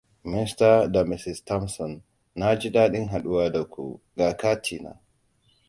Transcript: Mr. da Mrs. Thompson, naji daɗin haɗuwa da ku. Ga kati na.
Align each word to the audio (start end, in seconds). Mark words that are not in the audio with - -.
Mr. 0.31 0.87
da 0.91 1.03
Mrs. 1.11 1.39
Thompson, 1.47 2.01
naji 2.35 2.69
daɗin 2.71 3.07
haɗuwa 3.11 3.51
da 3.53 3.63
ku. 3.73 4.01
Ga 4.17 4.27
kati 4.41 4.77
na. 4.83 4.91